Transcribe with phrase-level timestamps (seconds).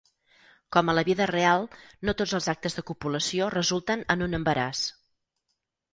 [0.75, 1.67] Com a la vida real,
[2.09, 4.85] no tots els actes de copulació resulten en un embaràs.